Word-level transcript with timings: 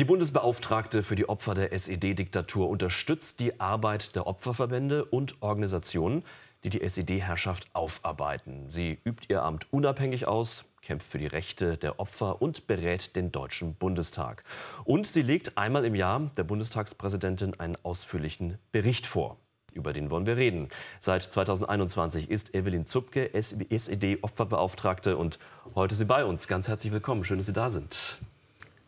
Die 0.00 0.06
Bundesbeauftragte 0.06 1.02
für 1.02 1.14
die 1.14 1.28
Opfer 1.28 1.52
der 1.52 1.74
SED-Diktatur 1.74 2.70
unterstützt 2.70 3.38
die 3.38 3.60
Arbeit 3.60 4.16
der 4.16 4.26
Opferverbände 4.26 5.04
und 5.04 5.42
Organisationen, 5.42 6.24
die 6.64 6.70
die 6.70 6.80
SED-Herrschaft 6.80 7.68
aufarbeiten. 7.74 8.70
Sie 8.70 8.98
übt 9.04 9.26
ihr 9.28 9.42
Amt 9.42 9.70
unabhängig 9.70 10.26
aus, 10.26 10.64
kämpft 10.80 11.06
für 11.06 11.18
die 11.18 11.26
Rechte 11.26 11.76
der 11.76 12.00
Opfer 12.00 12.40
und 12.40 12.66
berät 12.66 13.14
den 13.14 13.30
Deutschen 13.30 13.74
Bundestag. 13.74 14.42
Und 14.84 15.06
sie 15.06 15.20
legt 15.20 15.58
einmal 15.58 15.84
im 15.84 15.94
Jahr 15.94 16.30
der 16.34 16.44
Bundestagspräsidentin 16.44 17.60
einen 17.60 17.76
ausführlichen 17.82 18.56
Bericht 18.72 19.06
vor. 19.06 19.36
Über 19.74 19.92
den 19.92 20.10
wollen 20.10 20.24
wir 20.24 20.38
reden. 20.38 20.70
Seit 21.00 21.24
2021 21.24 22.30
ist 22.30 22.54
Evelyn 22.54 22.86
Zupke 22.86 23.34
SED-Opferbeauftragte 23.34 25.18
und 25.18 25.38
heute 25.74 25.92
ist 25.92 25.98
sie 25.98 26.06
bei 26.06 26.24
uns. 26.24 26.48
Ganz 26.48 26.68
herzlich 26.68 26.90
willkommen. 26.90 27.22
Schön, 27.22 27.36
dass 27.36 27.48
Sie 27.48 27.52
da 27.52 27.68
sind. 27.68 28.18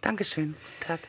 Dankeschön. 0.02 0.54
Tag. 0.80 1.00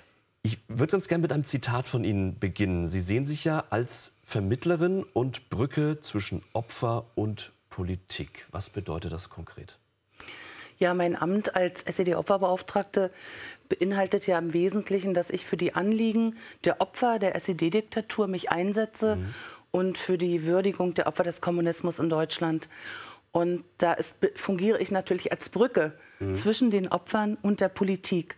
Ich 0.43 0.59
würde 0.67 0.91
ganz 0.91 1.07
gerne 1.07 1.21
mit 1.21 1.31
einem 1.31 1.45
Zitat 1.45 1.88
von 1.88 2.03
Ihnen 2.03 2.38
beginnen. 2.38 2.88
Sie 2.88 3.02
sehen 3.02 3.25
sich 3.25 3.43
ja 3.43 3.66
als 3.69 4.13
Vermittlerin 4.23 5.03
und 5.13 5.49
Brücke 5.49 5.99
zwischen 6.02 6.41
Opfer 6.53 7.05
und 7.16 7.52
Politik. 7.69 8.45
Was 8.52 8.69
bedeutet 8.69 9.11
das 9.11 9.29
konkret? 9.29 9.79
Ja, 10.79 10.93
mein 10.93 11.16
Amt 11.16 11.55
als 11.55 11.83
SED-Opferbeauftragte 11.83 13.11
beinhaltet 13.69 14.27
ja 14.27 14.38
im 14.38 14.53
Wesentlichen, 14.53 15.13
dass 15.13 15.30
ich 15.30 15.45
für 15.45 15.57
die 15.57 15.73
Anliegen 15.75 16.35
der 16.66 16.81
Opfer 16.81 17.19
der 17.19 17.35
SED-Diktatur 17.35 18.27
mich 18.27 18.52
einsetze 18.52 19.16
mhm. 19.16 19.33
und 19.71 19.97
für 19.97 20.17
die 20.17 20.45
Würdigung 20.45 20.94
der 20.94 21.07
Opfer 21.07 21.23
des 21.23 21.41
Kommunismus 21.41 21.99
in 21.99 22.09
Deutschland. 22.09 22.67
Und 23.31 23.63
da 23.77 23.94
ist, 23.94 24.16
fungiere 24.35 24.80
ich 24.80 24.91
natürlich 24.91 25.31
als 25.31 25.50
Brücke 25.50 25.94
mhm. 26.19 26.35
zwischen 26.35 26.69
den 26.69 26.89
Opfern 26.89 27.38
und 27.41 27.61
der 27.61 27.69
Politik. 27.69 28.35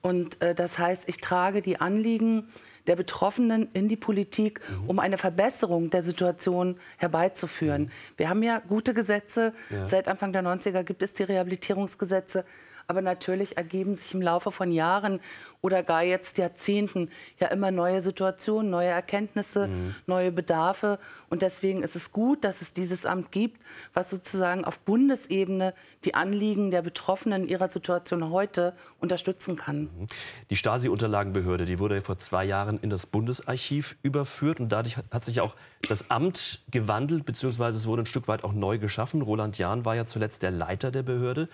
Und 0.00 0.40
äh, 0.42 0.54
das 0.54 0.78
heißt, 0.78 1.08
ich 1.08 1.18
trage 1.18 1.62
die 1.62 1.80
Anliegen 1.80 2.48
der 2.86 2.96
Betroffenen 2.96 3.68
in 3.74 3.88
die 3.88 3.96
Politik, 3.96 4.60
mhm. 4.68 4.88
um 4.88 4.98
eine 4.98 5.18
Verbesserung 5.18 5.90
der 5.90 6.02
Situation 6.02 6.78
herbeizuführen. 6.96 7.82
Mhm. 7.82 7.90
Wir 8.16 8.28
haben 8.28 8.42
ja 8.42 8.60
gute 8.60 8.94
Gesetze. 8.94 9.52
Ja. 9.70 9.86
Seit 9.86 10.08
Anfang 10.08 10.32
der 10.32 10.42
90er 10.42 10.82
gibt 10.82 11.02
es 11.02 11.12
die 11.12 11.24
Rehabilitierungsgesetze. 11.24 12.44
Aber 12.90 13.02
natürlich 13.02 13.58
ergeben 13.58 13.96
sich 13.96 14.14
im 14.14 14.22
Laufe 14.22 14.50
von 14.50 14.72
Jahren 14.72 15.20
oder 15.60 15.82
gar 15.82 16.02
jetzt 16.02 16.38
Jahrzehnten 16.38 17.10
ja 17.38 17.48
immer 17.48 17.70
neue 17.70 18.00
Situationen, 18.00 18.70
neue 18.70 18.88
Erkenntnisse, 18.88 19.68
mhm. 19.68 19.94
neue 20.06 20.32
Bedarfe. 20.32 20.98
Und 21.28 21.42
deswegen 21.42 21.82
ist 21.82 21.96
es 21.96 22.12
gut, 22.12 22.44
dass 22.44 22.62
es 22.62 22.72
dieses 22.72 23.04
Amt 23.04 23.30
gibt, 23.30 23.60
was 23.92 24.08
sozusagen 24.08 24.64
auf 24.64 24.78
Bundesebene 24.78 25.74
die 26.06 26.14
Anliegen 26.14 26.70
der 26.70 26.80
Betroffenen 26.80 27.46
ihrer 27.46 27.68
Situation 27.68 28.30
heute 28.30 28.72
unterstützen 29.00 29.56
kann. 29.56 29.82
Mhm. 29.82 30.06
Die 30.48 30.56
Stasi-Unterlagenbehörde, 30.56 31.66
die 31.66 31.78
wurde 31.78 32.00
vor 32.00 32.16
zwei 32.16 32.46
Jahren 32.46 32.78
in 32.80 32.88
das 32.88 33.04
Bundesarchiv 33.04 33.98
überführt 34.02 34.60
und 34.60 34.70
dadurch 34.70 34.96
hat 34.96 35.26
sich 35.26 35.42
auch 35.42 35.56
das 35.86 36.10
Amt 36.10 36.62
gewandelt, 36.70 37.26
beziehungsweise 37.26 37.76
es 37.76 37.86
wurde 37.86 38.04
ein 38.04 38.06
Stück 38.06 38.28
weit 38.28 38.44
auch 38.44 38.54
neu 38.54 38.78
geschaffen. 38.78 39.20
Roland 39.20 39.58
Jahn 39.58 39.84
war 39.84 39.94
ja 39.94 40.06
zuletzt 40.06 40.42
der 40.42 40.52
Leiter 40.52 40.90
der 40.90 41.02
Behörde. 41.02 41.50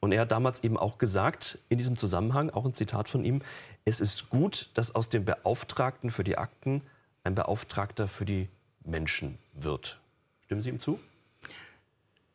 Und 0.00 0.12
er 0.12 0.22
hat 0.22 0.32
damals 0.32 0.62
eben 0.62 0.76
auch 0.76 0.98
gesagt, 0.98 1.58
in 1.68 1.78
diesem 1.78 1.96
Zusammenhang, 1.96 2.50
auch 2.50 2.64
ein 2.64 2.72
Zitat 2.72 3.08
von 3.08 3.24
ihm, 3.24 3.42
es 3.84 4.00
ist 4.00 4.30
gut, 4.30 4.70
dass 4.74 4.94
aus 4.94 5.08
dem 5.08 5.24
Beauftragten 5.24 6.10
für 6.10 6.24
die 6.24 6.38
Akten 6.38 6.82
ein 7.24 7.34
Beauftragter 7.34 8.06
für 8.06 8.24
die 8.24 8.48
Menschen 8.84 9.38
wird. 9.54 10.00
Stimmen 10.44 10.60
Sie 10.60 10.70
ihm 10.70 10.80
zu? 10.80 10.98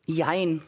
Jein. 0.06 0.62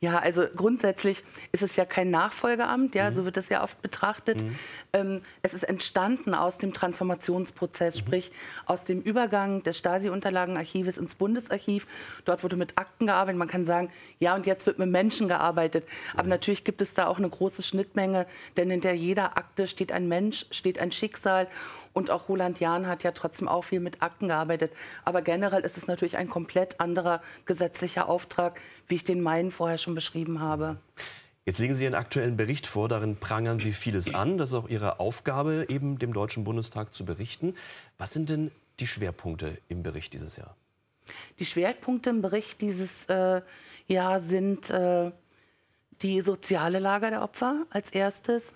Ja, 0.00 0.18
also 0.18 0.44
grundsätzlich 0.54 1.24
ist 1.52 1.62
es 1.62 1.76
ja 1.76 1.86
kein 1.86 2.10
Nachfolgeamt, 2.10 2.94
ja, 2.94 3.08
mhm. 3.08 3.14
so 3.14 3.24
wird 3.24 3.38
es 3.38 3.48
ja 3.48 3.62
oft 3.62 3.80
betrachtet. 3.80 4.42
Mhm. 4.42 4.58
Ähm, 4.92 5.20
es 5.40 5.54
ist 5.54 5.62
entstanden 5.62 6.34
aus 6.34 6.58
dem 6.58 6.74
Transformationsprozess, 6.74 7.94
mhm. 7.94 7.98
sprich 8.00 8.32
aus 8.66 8.84
dem 8.84 9.00
Übergang 9.00 9.62
des 9.62 9.78
Stasi-Unterlagenarchives 9.78 10.98
ins 10.98 11.14
Bundesarchiv. 11.14 11.86
Dort 12.26 12.42
wurde 12.42 12.56
mit 12.56 12.76
Akten 12.76 13.06
gearbeitet. 13.06 13.38
Man 13.38 13.48
kann 13.48 13.64
sagen, 13.64 13.90
ja, 14.18 14.34
und 14.34 14.44
jetzt 14.44 14.66
wird 14.66 14.78
mit 14.78 14.90
Menschen 14.90 15.28
gearbeitet. 15.28 15.88
Aber 16.14 16.28
natürlich 16.28 16.64
gibt 16.64 16.82
es 16.82 16.92
da 16.92 17.06
auch 17.06 17.16
eine 17.16 17.30
große 17.30 17.62
Schnittmenge, 17.62 18.26
denn 18.58 18.70
hinter 18.70 18.92
jeder 18.92 19.38
Akte 19.38 19.66
steht 19.66 19.92
ein 19.92 20.08
Mensch, 20.08 20.44
steht 20.50 20.78
ein 20.78 20.92
Schicksal. 20.92 21.48
Und 21.96 22.10
auch 22.10 22.28
Roland 22.28 22.60
Jahn 22.60 22.86
hat 22.86 23.04
ja 23.04 23.12
trotzdem 23.12 23.48
auch 23.48 23.64
viel 23.64 23.80
mit 23.80 24.02
Akten 24.02 24.28
gearbeitet. 24.28 24.70
Aber 25.06 25.22
generell 25.22 25.62
ist 25.62 25.78
es 25.78 25.86
natürlich 25.86 26.18
ein 26.18 26.28
komplett 26.28 26.78
anderer 26.78 27.22
gesetzlicher 27.46 28.06
Auftrag, 28.06 28.60
wie 28.86 28.96
ich 28.96 29.04
den 29.04 29.22
meinen 29.22 29.50
vorher 29.50 29.78
schon 29.78 29.94
beschrieben 29.94 30.40
habe. 30.40 30.76
Jetzt 31.46 31.58
legen 31.58 31.74
Sie 31.74 31.84
Ihren 31.84 31.94
aktuellen 31.94 32.36
Bericht 32.36 32.66
vor, 32.66 32.90
darin 32.90 33.16
prangern 33.16 33.60
Sie 33.60 33.72
vieles 33.72 34.12
an. 34.12 34.36
Das 34.36 34.50
ist 34.50 34.54
auch 34.54 34.68
Ihre 34.68 35.00
Aufgabe, 35.00 35.64
eben 35.70 35.98
dem 35.98 36.12
Deutschen 36.12 36.44
Bundestag 36.44 36.92
zu 36.92 37.06
berichten. 37.06 37.54
Was 37.96 38.12
sind 38.12 38.28
denn 38.28 38.50
die 38.78 38.86
Schwerpunkte 38.86 39.56
im 39.68 39.82
Bericht 39.82 40.12
dieses 40.12 40.36
Jahr? 40.36 40.54
Die 41.38 41.46
Schwerpunkte 41.46 42.10
im 42.10 42.20
Bericht 42.20 42.60
dieses 42.60 43.06
äh, 43.06 43.40
Jahr 43.86 44.20
sind 44.20 44.68
äh, 44.68 45.12
die 46.02 46.20
soziale 46.20 46.78
Lage 46.78 47.08
der 47.08 47.22
Opfer 47.22 47.64
als 47.70 47.90
erstes, 47.90 48.52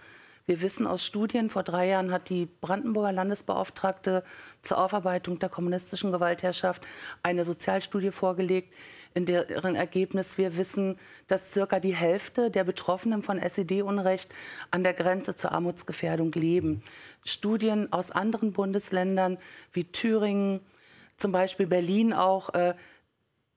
wir 0.50 0.62
wissen 0.62 0.88
aus 0.88 1.06
Studien, 1.06 1.48
vor 1.48 1.62
drei 1.62 1.86
Jahren 1.86 2.10
hat 2.10 2.28
die 2.28 2.46
Brandenburger 2.46 3.12
Landesbeauftragte 3.12 4.24
zur 4.62 4.78
Aufarbeitung 4.78 5.38
der 5.38 5.48
kommunistischen 5.48 6.10
Gewaltherrschaft 6.10 6.82
eine 7.22 7.44
Sozialstudie 7.44 8.10
vorgelegt, 8.10 8.74
in 9.14 9.26
deren 9.26 9.76
Ergebnis 9.76 10.38
wir 10.38 10.56
wissen, 10.56 10.98
dass 11.28 11.52
circa 11.52 11.78
die 11.78 11.94
Hälfte 11.94 12.50
der 12.50 12.64
Betroffenen 12.64 13.22
von 13.22 13.38
SED-Unrecht 13.38 14.34
an 14.72 14.82
der 14.82 14.92
Grenze 14.92 15.36
zur 15.36 15.52
Armutsgefährdung 15.52 16.32
leben. 16.32 16.82
Studien 17.24 17.92
aus 17.92 18.10
anderen 18.10 18.50
Bundesländern 18.52 19.38
wie 19.72 19.84
Thüringen, 19.84 20.58
zum 21.16 21.30
Beispiel 21.30 21.68
Berlin 21.68 22.12
auch, 22.12 22.54
äh, 22.54 22.74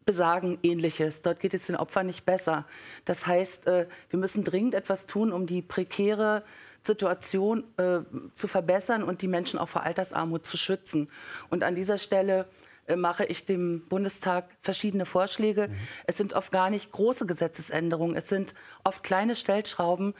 besagen 0.05 0.59
Ähnliches. 0.61 1.21
Dort 1.21 1.39
geht 1.39 1.55
es 1.55 1.65
den 1.65 1.75
Opfern 1.75 2.05
nicht 2.05 2.23
besser. 2.23 2.67
Das 3.05 3.25
heißt, 3.25 3.65
äh, 3.65 3.87
wir 4.11 4.19
müssen 4.19 4.43
dringend 4.43 4.75
etwas 4.75 5.07
tun, 5.07 5.31
um 5.31 5.47
die 5.47 5.63
prekäre 5.63 6.43
Situation 6.83 7.63
äh, 7.77 7.99
zu 8.35 8.47
verbessern 8.47 9.03
und 9.03 9.21
die 9.21 9.27
Menschen 9.27 9.57
auch 9.57 9.69
vor 9.69 9.83
Altersarmut 9.83 10.45
zu 10.45 10.57
schützen. 10.57 11.09
Und 11.49 11.63
an 11.63 11.75
dieser 11.75 11.97
Stelle 11.97 12.45
äh, 12.87 12.95
mache 12.97 13.23
ich 13.25 13.45
dem 13.45 13.87
Bundestag 13.87 14.49
verschiedene 14.59 15.05
Vorschläge. 15.05 15.69
Mhm. 15.69 15.75
Es 16.07 16.17
sind 16.17 16.33
oft 16.33 16.51
gar 16.51 16.69
nicht 16.69 16.91
große 16.91 17.25
Gesetzesänderungen. 17.25 18.17
Es 18.17 18.27
sind 18.27 18.53
oft 18.83 19.03
kleine 19.03 19.35
Stellschrauben, 19.35 20.13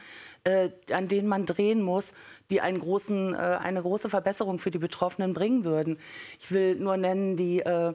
äh, 0.44 0.70
an 0.90 1.08
denen 1.08 1.28
man 1.28 1.44
drehen 1.44 1.82
muss, 1.82 2.12
die 2.50 2.62
einen 2.62 2.80
großen, 2.80 3.34
äh, 3.34 3.36
eine 3.36 3.82
große 3.82 4.08
Verbesserung 4.08 4.58
für 4.58 4.70
die 4.70 4.78
Betroffenen 4.78 5.34
bringen 5.34 5.64
würden. 5.64 5.98
Ich 6.40 6.50
will 6.50 6.76
nur 6.76 6.96
nennen 6.96 7.36
die 7.36 7.60
äh, 7.60 7.92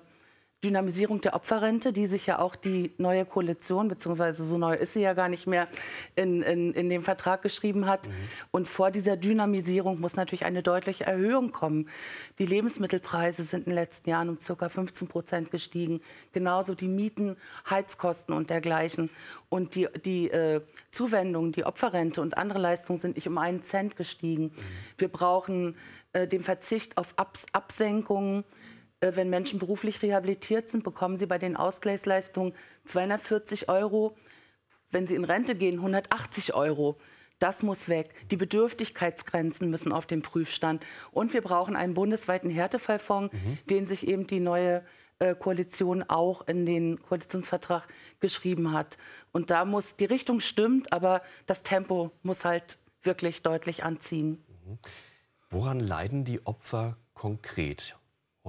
Dynamisierung 0.64 1.22
der 1.22 1.36
Opferrente, 1.36 1.94
die 1.94 2.06
sich 2.06 2.26
ja 2.26 2.40
auch 2.40 2.58
die 2.58 2.92
neue 2.98 3.26
Koalition, 3.26 3.88
beziehungsweise 3.88 4.44
so 4.44 4.58
neu 4.58 4.74
ist 4.74 4.94
sie 4.94 5.02
ja 5.02 5.14
gar 5.14 5.30
nicht 5.30 5.48
mehr, 5.48 5.70
in, 6.16 6.42
in, 6.42 6.74
in 6.74 6.90
dem 6.90 7.04
Vertrag 7.04 7.42
geschrieben 7.42 7.86
hat. 7.86 8.08
Mhm. 8.08 8.12
Und 8.52 8.68
vor 8.68 8.92
dieser 8.92 9.16
Dynamisierung 9.16 10.02
muss 10.02 10.16
natürlich 10.16 10.46
eine 10.46 10.62
deutliche 10.62 11.06
Erhöhung 11.06 11.52
kommen. 11.52 11.88
Die 12.40 12.46
Lebensmittelpreise 12.46 13.44
sind 13.44 13.68
in 13.68 13.72
den 13.72 13.76
letzten 13.76 14.10
Jahren 14.10 14.28
um 14.28 14.38
ca. 14.38 14.68
15 14.68 15.08
Prozent 15.08 15.52
gestiegen. 15.52 16.02
Genauso 16.34 16.76
die 16.76 16.90
Mieten, 16.90 17.38
Heizkosten 17.70 18.36
und 18.36 18.50
dergleichen. 18.50 19.10
Und 19.48 19.76
die, 19.76 19.88
die 20.04 20.30
äh, 20.30 20.62
Zuwendungen, 20.92 21.54
die 21.54 21.64
Opferrente 21.64 22.22
und 22.22 22.38
andere 22.38 22.60
Leistungen 22.60 23.00
sind 23.00 23.16
nicht 23.16 23.28
um 23.28 23.38
einen 23.38 23.64
Cent 23.64 23.96
gestiegen. 23.96 24.44
Mhm. 24.44 24.52
Wir 24.98 25.08
brauchen 25.08 25.78
äh, 26.12 26.28
den 26.28 26.44
Verzicht 26.44 26.98
auf 26.98 27.14
Abs 27.16 27.46
Absenkungen 27.54 28.44
wenn 29.02 29.30
Menschen 29.30 29.60
beruflich 29.60 30.02
rehabilitiert 30.02 30.70
sind, 30.70 30.84
bekommen 30.84 31.18
sie 31.18 31.26
bei 31.26 31.38
den 31.38 31.56
Ausgleichsleistungen 31.56 32.54
240 32.86 33.70
Euro. 33.70 34.16
Wenn 34.92 35.08
sie 35.08 35.16
in 35.16 35.24
Rente 35.24 35.56
gehen, 35.56 35.76
180 35.76 36.54
Euro. 36.54 36.98
Das 37.40 37.64
muss 37.64 37.88
weg. 37.88 38.10
Die 38.32 38.36
Bedürftigkeitsgrenzen 38.36 39.70
müssen 39.70 39.94
auf 39.94 40.06
den 40.06 40.22
Prüfstand. 40.22 40.86
Und 41.12 41.34
wir 41.34 41.42
brauchen 41.42 41.76
einen 41.78 41.94
bundesweiten 41.94 42.50
Härtefallfonds, 42.50 43.34
mhm. 43.34 43.58
den 43.70 43.88
sich 43.88 44.08
eben 44.08 44.28
die 44.28 44.42
neue 44.42 44.84
äh, 45.20 45.36
Koalition 45.36 46.04
auch 46.04 46.48
in 46.48 46.66
den 46.66 47.02
Koalitionsvertrag 47.02 47.88
geschrieben 48.20 48.74
hat. 48.74 48.98
Und 49.32 49.52
da 49.52 49.64
muss, 49.64 49.96
die 49.96 50.06
Richtung 50.06 50.42
stimmt, 50.42 50.92
aber 50.92 51.22
das 51.46 51.64
Tempo 51.64 52.12
muss 52.24 52.44
halt 52.44 52.78
wirklich 53.04 53.42
deutlich 53.42 53.84
anziehen. 53.84 54.44
Mhm. 54.66 54.78
Woran 55.50 55.80
leiden 55.80 56.26
die 56.26 56.46
Opfer 56.46 56.98
konkret? 57.14 57.99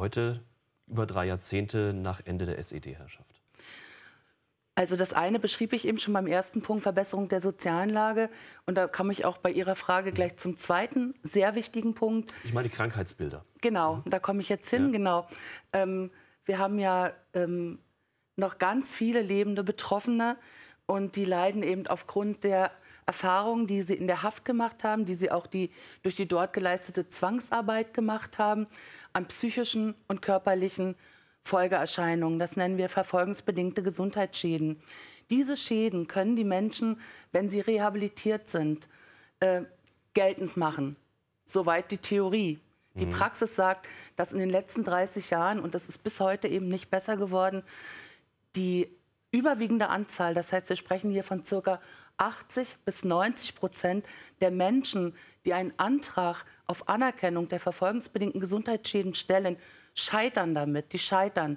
Heute 0.00 0.42
über 0.86 1.06
drei 1.06 1.26
Jahrzehnte 1.26 1.92
nach 1.94 2.20
Ende 2.24 2.46
der 2.46 2.58
SED-Herrschaft? 2.58 3.40
Also 4.74 4.96
das 4.96 5.12
eine 5.12 5.38
beschrieb 5.38 5.72
ich 5.72 5.86
eben 5.86 5.98
schon 5.98 6.14
beim 6.14 6.26
ersten 6.26 6.62
Punkt, 6.62 6.82
Verbesserung 6.82 7.28
der 7.28 7.40
sozialen 7.40 7.90
Lage. 7.90 8.30
Und 8.66 8.76
da 8.76 8.88
komme 8.88 9.12
ich 9.12 9.24
auch 9.24 9.36
bei 9.36 9.52
Ihrer 9.52 9.76
Frage 9.76 10.10
gleich 10.10 10.38
zum 10.38 10.58
zweiten 10.58 11.14
sehr 11.22 11.54
wichtigen 11.54 11.94
Punkt. 11.94 12.32
Ich 12.44 12.54
meine 12.54 12.68
die 12.68 12.74
Krankheitsbilder. 12.74 13.42
Genau, 13.60 13.96
mhm. 13.96 14.10
da 14.10 14.18
komme 14.18 14.40
ich 14.40 14.48
jetzt 14.48 14.70
hin, 14.70 14.86
ja. 14.86 14.92
genau. 14.92 15.26
Ähm, 15.72 16.10
wir 16.46 16.58
haben 16.58 16.78
ja 16.78 17.12
ähm, 17.34 17.78
noch 18.36 18.58
ganz 18.58 18.94
viele 18.94 19.20
lebende 19.20 19.64
Betroffene 19.64 20.36
und 20.86 21.14
die 21.14 21.24
leiden 21.24 21.62
eben 21.62 21.86
aufgrund 21.86 22.42
der 22.42 22.70
Erfahrungen, 23.06 23.66
die 23.66 23.82
sie 23.82 23.94
in 23.94 24.06
der 24.06 24.22
Haft 24.22 24.44
gemacht 24.44 24.84
haben, 24.84 25.04
die 25.04 25.14
sie 25.14 25.30
auch 25.30 25.46
die, 25.46 25.70
durch 26.02 26.14
die 26.14 26.26
dort 26.26 26.52
geleistete 26.52 27.08
Zwangsarbeit 27.08 27.92
gemacht 27.92 28.38
haben, 28.38 28.66
an 29.12 29.26
psychischen 29.28 29.94
und 30.08 30.22
körperlichen 30.22 30.96
Folgeerscheinungen. 31.42 32.38
Das 32.38 32.56
nennen 32.56 32.78
wir 32.78 32.88
verfolgungsbedingte 32.88 33.82
Gesundheitsschäden. 33.82 34.82
Diese 35.30 35.56
Schäden 35.56 36.06
können 36.08 36.36
die 36.36 36.44
Menschen, 36.44 37.00
wenn 37.32 37.48
sie 37.48 37.60
rehabilitiert 37.60 38.48
sind, 38.48 38.88
äh, 39.40 39.62
geltend 40.14 40.56
machen. 40.56 40.96
Soweit 41.46 41.90
die 41.90 41.98
Theorie. 41.98 42.60
Die 42.94 43.06
mhm. 43.06 43.12
Praxis 43.12 43.54
sagt, 43.54 43.86
dass 44.16 44.32
in 44.32 44.38
den 44.38 44.50
letzten 44.50 44.82
30 44.82 45.30
Jahren, 45.30 45.60
und 45.60 45.74
das 45.74 45.88
ist 45.88 46.02
bis 46.02 46.18
heute 46.20 46.48
eben 46.48 46.68
nicht 46.68 46.90
besser 46.90 47.16
geworden, 47.16 47.62
die 48.56 48.88
überwiegende 49.30 49.88
Anzahl, 49.88 50.34
das 50.34 50.52
heißt, 50.52 50.68
wir 50.68 50.76
sprechen 50.76 51.12
hier 51.12 51.22
von 51.22 51.44
circa 51.44 51.80
80 52.20 52.76
bis 52.84 53.04
90 53.04 53.54
Prozent 53.54 54.06
der 54.40 54.50
Menschen, 54.50 55.14
die 55.44 55.54
einen 55.54 55.72
Antrag 55.78 56.44
auf 56.66 56.88
Anerkennung 56.88 57.48
der 57.48 57.60
verfolgungsbedingten 57.60 58.40
Gesundheitsschäden 58.40 59.14
stellen, 59.14 59.56
scheitern 59.94 60.54
damit. 60.54 60.92
Die 60.92 60.98
scheitern. 60.98 61.56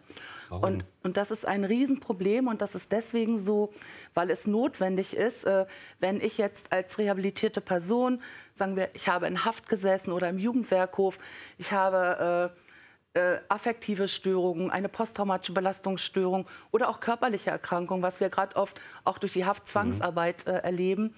Warum? 0.50 0.64
Und, 0.64 0.86
und 1.04 1.18
das 1.18 1.32
ist 1.32 1.46
ein 1.46 1.66
Riesenproblem 1.66 2.48
und 2.48 2.62
das 2.62 2.76
ist 2.76 2.92
deswegen 2.92 3.38
so, 3.38 3.74
weil 4.14 4.30
es 4.32 4.48
notwendig 4.48 5.16
ist, 5.16 5.46
äh, 5.46 5.66
wenn 6.00 6.22
ich 6.22 6.38
jetzt 6.38 6.72
als 6.72 6.98
rehabilitierte 6.98 7.62
Person, 7.62 8.22
sagen 8.56 8.76
wir, 8.76 8.90
ich 8.94 9.08
habe 9.08 9.28
in 9.28 9.46
Haft 9.46 9.68
gesessen 9.68 10.12
oder 10.12 10.30
im 10.30 10.38
Jugendwerkhof, 10.38 11.20
ich 11.58 11.72
habe 11.72 12.52
äh, 12.56 12.73
äh, 13.14 13.38
affektive 13.48 14.08
Störungen, 14.08 14.72
eine 14.72 14.90
posttraumatische 14.90 15.54
Belastungsstörung 15.54 16.48
oder 16.72 16.90
auch 16.90 17.00
körperliche 17.00 17.52
Erkrankungen, 17.52 18.02
was 18.02 18.20
wir 18.20 18.30
gerade 18.30 18.56
oft 18.56 18.80
auch 19.04 19.18
durch 19.18 19.34
die 19.34 19.46
Haftzwangsarbeit 19.46 20.48
äh, 20.48 20.60
erleben 20.60 21.16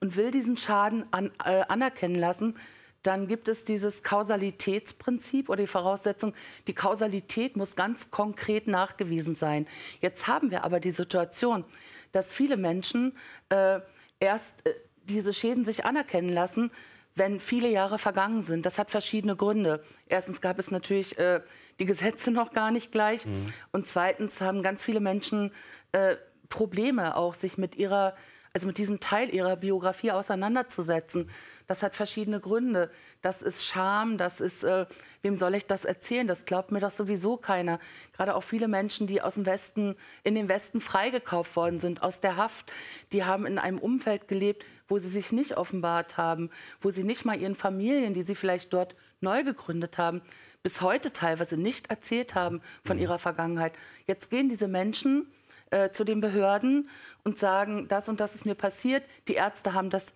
und 0.00 0.16
will 0.16 0.30
diesen 0.30 0.56
Schaden 0.56 1.06
an, 1.12 1.30
äh, 1.44 1.62
anerkennen 1.68 2.16
lassen, 2.16 2.56
dann 3.02 3.28
gibt 3.28 3.46
es 3.46 3.62
dieses 3.62 4.02
Kausalitätsprinzip 4.02 5.48
oder 5.48 5.62
die 5.62 5.68
Voraussetzung, 5.68 6.34
die 6.66 6.74
Kausalität 6.74 7.56
muss 7.56 7.76
ganz 7.76 8.10
konkret 8.10 8.66
nachgewiesen 8.66 9.36
sein. 9.36 9.68
Jetzt 10.00 10.26
haben 10.26 10.50
wir 10.50 10.64
aber 10.64 10.80
die 10.80 10.90
Situation, 10.90 11.64
dass 12.10 12.32
viele 12.32 12.56
Menschen 12.56 13.16
äh, 13.50 13.80
erst 14.18 14.66
äh, 14.66 14.74
diese 15.04 15.32
Schäden 15.32 15.64
sich 15.64 15.84
anerkennen 15.84 16.30
lassen, 16.30 16.72
wenn 17.16 17.40
viele 17.40 17.68
Jahre 17.68 17.98
vergangen 17.98 18.42
sind. 18.42 18.64
Das 18.66 18.78
hat 18.78 18.90
verschiedene 18.90 19.34
Gründe. 19.34 19.82
Erstens 20.06 20.40
gab 20.40 20.58
es 20.58 20.70
natürlich 20.70 21.18
äh, 21.18 21.40
die 21.80 21.86
Gesetze 21.86 22.30
noch 22.30 22.52
gar 22.52 22.70
nicht 22.70 22.92
gleich. 22.92 23.26
Mhm. 23.26 23.52
Und 23.72 23.88
zweitens 23.88 24.40
haben 24.40 24.62
ganz 24.62 24.84
viele 24.84 25.00
Menschen 25.00 25.52
äh, 25.92 26.16
Probleme 26.48 27.16
auch, 27.16 27.34
sich 27.34 27.58
mit 27.58 27.74
ihrer 27.74 28.14
also 28.56 28.66
mit 28.66 28.78
diesem 28.78 29.00
Teil 29.00 29.28
ihrer 29.34 29.54
Biografie 29.54 30.12
auseinanderzusetzen. 30.12 31.28
Das 31.66 31.82
hat 31.82 31.94
verschiedene 31.94 32.40
Gründe. 32.40 32.90
Das 33.20 33.42
ist 33.42 33.66
Scham, 33.66 34.16
das 34.16 34.40
ist, 34.40 34.64
äh, 34.64 34.86
wem 35.20 35.36
soll 35.36 35.54
ich 35.56 35.66
das 35.66 35.84
erzählen? 35.84 36.26
Das 36.26 36.46
glaubt 36.46 36.72
mir 36.72 36.80
doch 36.80 36.90
sowieso 36.90 37.36
keiner. 37.36 37.78
Gerade 38.14 38.34
auch 38.34 38.42
viele 38.42 38.66
Menschen, 38.66 39.06
die 39.06 39.20
aus 39.20 39.34
dem 39.34 39.44
Westen, 39.44 39.94
in 40.24 40.34
den 40.34 40.48
Westen 40.48 40.80
freigekauft 40.80 41.54
worden 41.54 41.80
sind, 41.80 42.02
aus 42.02 42.20
der 42.20 42.36
Haft, 42.36 42.72
die 43.12 43.24
haben 43.24 43.44
in 43.44 43.58
einem 43.58 43.78
Umfeld 43.78 44.26
gelebt, 44.26 44.64
wo 44.88 44.98
sie 44.98 45.08
sich 45.08 45.32
nicht 45.32 45.56
offenbart 45.56 46.16
haben, 46.16 46.50
wo 46.80 46.90
sie 46.90 47.04
nicht 47.04 47.24
mal 47.24 47.40
ihren 47.40 47.54
Familien, 47.54 48.14
die 48.14 48.22
sie 48.22 48.34
vielleicht 48.34 48.72
dort 48.72 48.96
neu 49.20 49.44
gegründet 49.44 49.98
haben, 49.98 50.22
bis 50.62 50.80
heute 50.80 51.12
teilweise 51.12 51.56
nicht 51.56 51.90
erzählt 51.90 52.34
haben 52.34 52.60
von 52.84 52.96
mhm. 52.96 53.02
ihrer 53.02 53.18
Vergangenheit. 53.18 53.72
Jetzt 54.06 54.30
gehen 54.30 54.48
diese 54.48 54.68
Menschen 54.68 55.26
äh, 55.70 55.90
zu 55.90 56.04
den 56.04 56.20
Behörden 56.20 56.88
und 57.24 57.38
sagen, 57.38 57.88
das 57.88 58.08
und 58.08 58.20
das 58.20 58.34
ist 58.34 58.46
mir 58.46 58.54
passiert. 58.54 59.04
Die 59.28 59.34
Ärzte 59.34 59.74
haben 59.74 59.90
das 59.90 60.12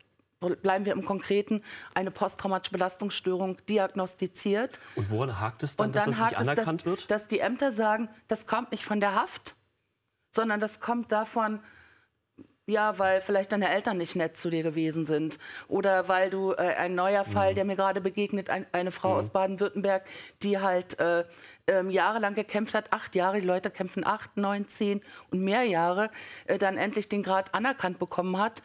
bleiben 0.62 0.86
wir 0.86 0.94
im 0.94 1.04
Konkreten, 1.04 1.62
eine 1.94 2.10
posttraumatische 2.10 2.72
Belastungsstörung 2.72 3.58
diagnostiziert. 3.68 4.80
Und 4.94 5.10
woran 5.10 5.38
hakt 5.38 5.62
es 5.62 5.76
dann, 5.76 5.88
und 5.88 5.96
dann 5.96 6.06
dass 6.06 6.16
das 6.16 6.30
nicht 6.30 6.38
anerkannt 6.38 6.80
es, 6.80 6.84
dass, 6.84 6.90
wird? 6.90 7.10
Dass 7.10 7.28
die 7.28 7.40
Ämter 7.40 7.72
sagen, 7.72 8.08
das 8.26 8.46
kommt 8.46 8.72
nicht 8.72 8.84
von 8.84 9.00
der 9.00 9.14
Haft, 9.14 9.54
sondern 10.34 10.58
das 10.58 10.80
kommt 10.80 11.12
davon, 11.12 11.60
ja, 12.70 12.98
weil 12.98 13.20
vielleicht 13.20 13.52
deine 13.52 13.68
Eltern 13.68 13.98
nicht 13.98 14.16
nett 14.16 14.36
zu 14.36 14.50
dir 14.50 14.62
gewesen 14.62 15.04
sind. 15.04 15.38
Oder 15.68 16.08
weil 16.08 16.30
du 16.30 16.52
äh, 16.52 16.74
ein 16.76 16.94
neuer 16.94 17.24
Fall, 17.24 17.50
mhm. 17.50 17.54
der 17.56 17.64
mir 17.64 17.76
gerade 17.76 18.00
begegnet, 18.00 18.50
ein, 18.50 18.66
eine 18.72 18.92
Frau 18.92 19.14
mhm. 19.14 19.18
aus 19.18 19.30
Baden-Württemberg, 19.30 20.04
die 20.42 20.58
halt 20.58 20.98
äh, 20.98 21.24
äh, 21.66 21.86
jahrelang 21.88 22.34
gekämpft 22.34 22.74
hat, 22.74 22.92
acht 22.92 23.14
Jahre, 23.14 23.40
die 23.40 23.46
Leute 23.46 23.70
kämpfen 23.70 24.06
acht, 24.06 24.36
neun, 24.36 24.68
zehn 24.68 25.02
und 25.30 25.40
mehr 25.40 25.64
Jahre, 25.64 26.10
äh, 26.46 26.58
dann 26.58 26.76
endlich 26.76 27.08
den 27.08 27.22
Grad 27.22 27.54
anerkannt 27.54 27.98
bekommen 27.98 28.38
hat 28.38 28.62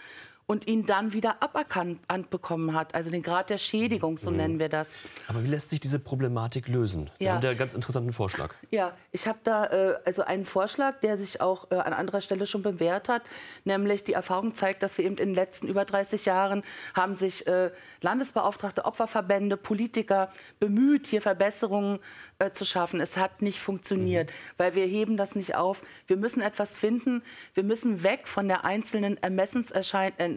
und 0.48 0.68
ihn 0.68 0.86
dann 0.86 1.12
wieder 1.12 1.42
aberkannt 1.42 2.00
bekommen 2.30 2.76
hat. 2.76 2.94
Also 2.94 3.10
den 3.10 3.24
Grad 3.24 3.50
der 3.50 3.58
Schädigung, 3.58 4.18
so 4.18 4.30
mhm. 4.30 4.38
nennen 4.38 4.60
wir 4.60 4.70
das. 4.70 4.90
Aber 5.28 5.44
wie 5.44 5.48
lässt 5.48 5.72
sich 5.72 5.80
diese 5.80 5.98
Problematik 5.98 6.68
lösen? 6.68 7.10
Wir 7.18 7.28
ja. 7.28 7.34
haben 7.34 7.42
da 7.42 7.50
einen 7.50 7.58
ganz 7.58 7.74
interessanten 7.74 8.14
Vorschlag. 8.14 8.54
Ja, 8.70 8.94
ich 9.12 9.28
habe 9.28 9.40
da 9.44 9.66
äh, 9.66 9.96
also 10.06 10.24
einen 10.24 10.46
Vorschlag, 10.46 11.00
der 11.00 11.18
sich 11.18 11.42
auch 11.42 11.72
äh, 11.72 11.76
an 11.76 11.94
anderer 11.94 12.22
Stelle 12.22 12.46
schon 12.46 12.62
bewährt 12.62 13.10
hat. 13.10 13.24
Nämlich 13.64 14.04
die 14.04 14.14
Erfahrung 14.14 14.54
zeigt, 14.54 14.84
dass 14.84 14.98
wir 15.00 15.06
eben 15.06 15.18
in 15.18 15.30
den 15.30 15.36
letzten 15.36 15.68
über 15.68 15.84
30 15.84 16.26
Jahren 16.26 16.64
haben 16.94 17.16
sich 17.16 17.48
äh, 17.48 17.72
Landesbeauftragte, 18.02 18.86
Opferverbände, 18.86 19.58
Politiker 19.58 20.30
bemüht, 20.60 21.08
hier 21.08 21.24
Verbesserungen 21.24 22.00
äh, 22.38 22.52
zu 22.52 22.66
schaffen. 22.66 23.00
Es 23.00 23.18
hat 23.18 23.42
nicht 23.42 23.60
funktioniert, 23.60 24.30
mhm. 24.30 24.34
weil 24.58 24.76
wir 24.76 24.86
heben 24.86 25.18
das 25.18 25.34
nicht 25.34 25.56
auf. 25.56 25.82
Wir 26.06 26.18
müssen 26.18 26.42
etwas 26.42 26.78
finden. 26.78 27.24
Wir 27.56 27.64
müssen 27.64 28.04
weg 28.04 28.28
von 28.28 28.48
der 28.48 28.64
einzelnen 28.64 29.18
Ermessenserscheinung 29.18 30.35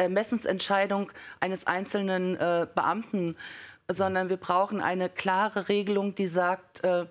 Ermessensentscheidung 0.00 1.12
eines 1.40 1.66
einzelnen 1.66 2.36
äh, 2.36 2.66
Beamten, 2.74 3.36
sondern 3.88 4.28
wir 4.28 4.36
brauchen 4.36 4.80
eine 4.80 5.08
klare 5.08 5.68
Regelung, 5.68 6.14
die 6.14 6.26
sagt, 6.26 6.84
äh, 6.84 7.06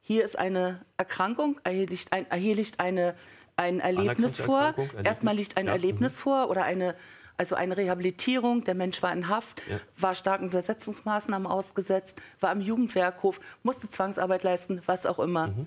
hier 0.00 0.24
ist 0.24 0.38
eine 0.38 0.80
Erkrankung, 0.96 1.60
hier 1.66 1.86
liegt 1.86 2.12
ein, 2.12 2.26
hier 2.34 2.54
liegt 2.54 2.80
eine, 2.80 3.14
ein 3.56 3.80
Erlebnis 3.80 4.40
vor. 4.40 4.74
Erstmal 5.02 5.36
liegt 5.36 5.56
ein 5.56 5.66
ja. 5.66 5.72
Erlebnis 5.72 6.12
mhm. 6.12 6.18
vor 6.18 6.50
oder 6.50 6.64
eine, 6.64 6.96
also 7.36 7.54
eine 7.54 7.76
Rehabilitierung. 7.76 8.64
Der 8.64 8.74
Mensch 8.74 9.02
war 9.02 9.12
in 9.12 9.28
Haft, 9.28 9.62
ja. 9.68 9.78
war 9.96 10.14
starken 10.14 10.50
Zersetzungsmaßnahmen 10.50 11.46
ausgesetzt, 11.46 12.20
war 12.40 12.52
im 12.52 12.60
Jugendwerkhof, 12.60 13.40
musste 13.62 13.88
Zwangsarbeit 13.88 14.42
leisten, 14.42 14.82
was 14.86 15.06
auch 15.06 15.18
immer. 15.18 15.48
Mhm. 15.48 15.66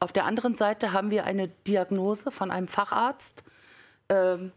Auf 0.00 0.12
der 0.12 0.24
anderen 0.24 0.54
Seite 0.54 0.92
haben 0.92 1.10
wir 1.10 1.24
eine 1.24 1.48
Diagnose 1.48 2.30
von 2.30 2.50
einem 2.50 2.68
Facharzt. 2.68 3.44
Ähm, 4.08 4.52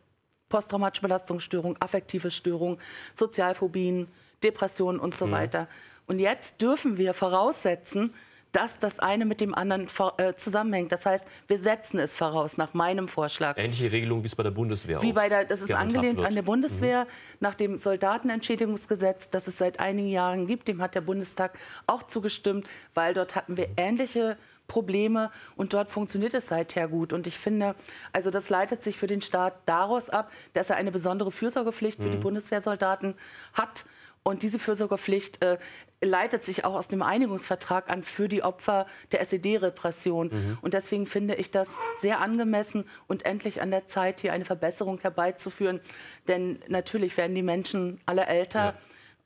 posttraumatische 0.50 1.02
Belastungsstörung, 1.02 1.78
affektive 1.80 2.32
Störung, 2.32 2.78
Sozialphobien, 3.16 4.08
Depressionen 4.44 5.00
und 5.00 5.16
so 5.16 5.28
mhm. 5.28 5.32
weiter. 5.32 5.68
Und 6.06 6.20
jetzt 6.20 6.62
dürfen 6.62 6.98
wir 6.98 7.14
voraussetzen, 7.14 8.14
dass 8.52 8.80
das 8.80 9.00
eine 9.00 9.26
mit 9.26 9.42
dem 9.42 9.54
anderen 9.54 9.88
äh, 10.18 10.34
zusammenhängt. 10.34 10.92
Das 10.92 11.06
heißt, 11.06 11.26
wir 11.48 11.58
setzen 11.58 12.00
es 12.00 12.14
voraus, 12.14 12.58
nach 12.58 12.74
meinem 12.74 13.08
Vorschlag. 13.08 13.58
Ähnliche 13.58 13.92
Regelung, 13.92 14.24
wie 14.24 14.28
es 14.28 14.36
bei 14.36 14.44
der 14.44 14.52
Bundeswehr 14.52 15.02
wie 15.02 15.14
bei 15.14 15.30
der, 15.30 15.46
Das 15.46 15.62
ist 15.62 15.74
angelehnt 15.74 16.18
wird. 16.18 16.28
an 16.28 16.34
der 16.34 16.42
Bundeswehr 16.42 17.04
mhm. 17.04 17.10
nach 17.40 17.56
dem 17.56 17.78
Soldatenentschädigungsgesetz, 17.78 19.30
das 19.30 19.48
es 19.48 19.58
seit 19.58 19.80
einigen 19.80 20.10
Jahren 20.10 20.48
gibt. 20.48 20.68
Dem 20.68 20.82
hat 20.82 20.96
der 20.96 21.02
Bundestag 21.02 21.60
auch 21.88 22.04
zugestimmt, 22.04 22.66
weil 22.94 23.14
dort 23.14 23.36
hatten 23.36 23.58
wir 23.58 23.70
ähnliche 23.78 24.38
Probleme 24.68 25.32
und 25.56 25.74
dort 25.74 25.90
funktioniert 25.90 26.34
es 26.34 26.48
seither 26.48 26.88
gut. 26.88 27.14
Und 27.14 27.28
ich 27.28 27.38
finde, 27.38 27.76
also 28.12 28.30
das 28.30 28.50
leitet 28.50 28.84
sich 28.84 28.98
für 28.98 29.08
den 29.08 29.22
Staat 29.22 29.54
daraus 29.66 30.10
ab, 30.10 30.32
dass 30.54 30.70
er 30.70 30.76
eine 30.76 30.92
besondere 30.92 31.32
Fürsorgepflicht 31.32 32.00
mhm. 32.00 32.04
für 32.04 32.10
die 32.10 32.18
mhm. 32.18 32.22
Bundeswehrsoldaten 32.24 33.16
hat. 33.54 33.86
Und 34.24 34.44
diese 34.44 34.60
Fürsorgepflicht 34.60 35.42
äh, 35.42 35.58
leitet 36.02 36.44
sich 36.44 36.66
auch 36.66 36.74
aus 36.74 36.90
dem 36.90 37.02
Einigungsvertrag 37.02 37.90
an 37.90 38.04
für 38.04 38.28
die 38.28 38.44
Opfer 38.44 38.86
der 39.14 39.22
SED-Repression. 39.22 40.28
Mhm. 40.28 40.58
Und 40.62 40.74
deswegen 40.74 41.08
finde 41.08 41.36
ich 41.36 41.50
das 41.50 41.70
sehr 42.02 42.20
angemessen 42.20 42.84
und 43.08 43.26
endlich 43.26 43.62
an 43.62 43.72
der 43.72 43.88
Zeit, 43.88 44.20
hier 44.20 44.34
eine 44.34 44.44
Verbesserung 44.44 45.00
herbeizuführen. 45.00 45.80
Denn 46.28 46.60
natürlich 46.68 47.16
werden 47.16 47.36
die 47.36 47.42
Menschen 47.42 48.00
alle 48.06 48.26
älter. 48.26 48.60
Ja. 48.60 48.74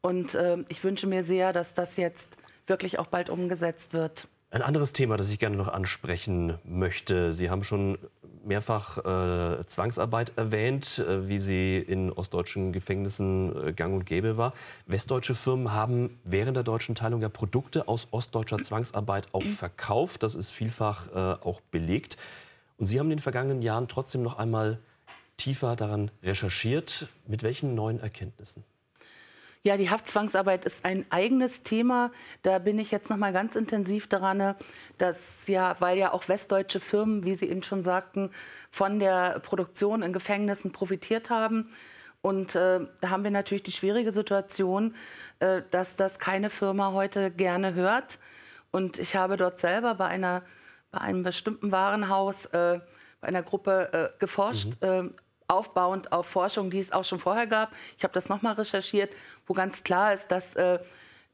Und 0.02 0.36
äh, 0.36 0.58
ich 0.70 0.84
wünsche 0.84 1.08
mir 1.08 1.24
sehr, 1.24 1.52
dass 1.52 1.74
das 1.74 1.98
jetzt 1.98 2.38
wirklich 2.68 3.00
auch 3.00 3.08
bald 3.08 3.32
umgesetzt 3.32 3.94
wird. 3.94 4.28
Ein 4.54 4.64
anderes 4.64 4.92
Thema, 4.92 5.16
das 5.16 5.30
ich 5.30 5.40
gerne 5.40 5.56
noch 5.56 5.70
ansprechen 5.70 6.58
möchte. 6.66 7.32
Sie 7.32 7.50
haben 7.50 7.64
schon 7.64 7.98
mehrfach 8.44 8.98
äh, 8.98 9.66
Zwangsarbeit 9.66 10.34
erwähnt, 10.36 11.00
äh, 11.00 11.30
wie 11.30 11.40
sie 11.40 11.78
in 11.78 12.12
ostdeutschen 12.12 12.74
Gefängnissen 12.74 13.68
äh, 13.68 13.72
gang 13.72 13.94
und 13.94 14.06
gäbe 14.06 14.36
war. 14.36 14.54
Westdeutsche 14.88 15.36
Firmen 15.36 15.72
haben 15.72 16.20
während 16.26 16.58
der 16.58 16.64
deutschen 16.64 16.96
Teilung 16.96 17.22
ja 17.22 17.30
Produkte 17.30 17.88
aus 17.88 18.10
ostdeutscher 18.12 18.62
Zwangsarbeit 18.62 19.28
auch 19.32 19.42
verkauft. 19.44 20.22
Das 20.22 20.36
ist 20.36 20.52
vielfach 20.52 21.08
äh, 21.14 21.42
auch 21.42 21.62
belegt. 21.72 22.18
Und 22.78 22.88
Sie 22.88 23.00
haben 23.00 23.08
in 23.08 23.18
den 23.18 23.20
vergangenen 23.20 23.62
Jahren 23.62 23.88
trotzdem 23.88 24.22
noch 24.22 24.38
einmal 24.38 24.80
tiefer 25.38 25.78
daran 25.78 26.12
recherchiert. 26.24 27.08
Mit 27.26 27.44
welchen 27.44 27.74
neuen 27.74 28.02
Erkenntnissen? 28.02 28.66
Ja, 29.64 29.78
die 29.78 29.92
Haftzwangsarbeit 29.92 30.66
ist 30.66 30.86
ein 30.86 31.06
eigenes 31.12 31.62
Thema. 31.62 32.12
Da 32.42 32.58
bin 32.58 32.80
ich 32.80 32.90
jetzt 32.90 33.12
noch 33.12 33.18
mal 33.18 33.32
ganz 33.32 33.56
intensiv 33.56 34.08
daran, 34.08 34.56
dass 34.98 35.46
ja, 35.46 35.76
weil 35.78 36.00
ja 36.00 36.14
auch 36.14 36.28
westdeutsche 36.28 36.80
Firmen, 36.80 37.26
wie 37.26 37.36
Sie 37.36 37.48
eben 37.48 37.62
schon 37.62 37.84
sagten, 37.84 38.32
von 38.72 38.98
der 38.98 39.40
Produktion 39.40 40.02
in 40.02 40.14
Gefängnissen 40.14 40.72
profitiert 40.72 41.30
haben. 41.30 41.70
Und 42.24 42.56
äh, 42.56 42.80
da 43.02 43.10
haben 43.12 43.24
wir 43.24 43.30
natürlich 43.30 43.62
die 43.62 43.72
schwierige 43.72 44.12
Situation, 44.12 44.96
äh, 45.40 45.62
dass 45.70 45.96
das 45.96 46.18
keine 46.18 46.50
Firma 46.50 46.94
heute 46.94 47.30
gerne 47.30 47.76
hört. 47.76 48.18
Und 48.72 48.98
ich 48.98 49.16
habe 49.16 49.38
dort 49.38 49.60
selber 49.60 49.94
bei, 49.94 50.08
einer, 50.08 50.42
bei 50.90 51.02
einem 51.02 51.22
bestimmten 51.22 51.72
Warenhaus, 51.72 52.46
äh, 52.48 52.80
bei 53.20 53.28
einer 53.28 53.44
Gruppe 53.44 54.12
äh, 54.16 54.20
geforscht, 54.20 54.82
mhm 54.82 54.88
äh, 54.88 55.10
aufbauend 55.52 56.12
auf 56.12 56.26
Forschung, 56.26 56.70
die 56.70 56.80
es 56.80 56.92
auch 56.92 57.04
schon 57.04 57.20
vorher 57.20 57.48
gab. 57.48 57.72
Ich 57.98 58.04
habe 58.04 58.14
das 58.14 58.30
nochmal 58.30 58.54
recherchiert, 58.54 59.12
wo 59.46 59.54
ganz 59.54 59.84
klar 59.84 60.14
ist, 60.14 60.32
dass 60.32 60.56
äh, 60.56 60.80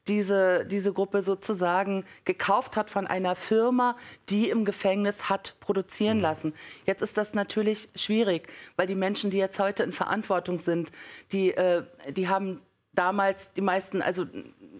diese, 0.08 0.64
diese 0.64 0.92
Gruppe 0.92 1.22
sozusagen 1.22 2.04
gekauft 2.24 2.76
hat 2.76 2.90
von 2.90 3.06
einer 3.06 3.34
Firma, 3.34 3.96
die 4.30 4.48
im 4.48 4.64
Gefängnis 4.64 5.28
hat 5.28 5.54
produzieren 5.60 6.18
mhm. 6.18 6.22
lassen. 6.22 6.54
Jetzt 6.86 7.02
ist 7.02 7.16
das 7.16 7.34
natürlich 7.34 7.88
schwierig, 7.94 8.48
weil 8.76 8.86
die 8.86 8.94
Menschen, 8.94 9.30
die 9.30 9.38
jetzt 9.38 9.58
heute 9.58 9.82
in 9.82 9.92
Verantwortung 9.92 10.58
sind, 10.58 10.90
die, 11.32 11.50
äh, 11.50 11.84
die 12.10 12.28
haben 12.28 12.62
damals 12.92 13.52
die 13.52 13.60
meisten, 13.60 14.02
also 14.02 14.26